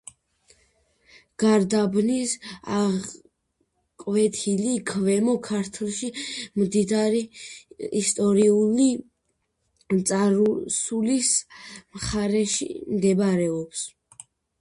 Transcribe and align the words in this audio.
გარდაბნის 1.41 2.31
აღკვეთილი, 2.77 4.71
ქვემო 4.93 5.35
ქართლში 5.49 6.09
მდიდარი 6.61 7.21
ისტორიული 8.01 8.89
წარსულის 10.13 11.33
მხარეში 12.01 12.73
მდებარეობს. 12.99 13.89